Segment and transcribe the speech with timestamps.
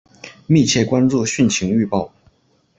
[0.47, 2.11] 密切关注汛情预报